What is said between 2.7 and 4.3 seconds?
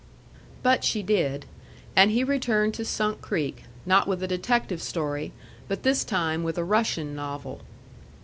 to Sunk Creek, not with a